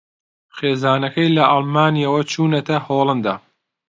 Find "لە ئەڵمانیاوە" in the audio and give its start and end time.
1.37-2.21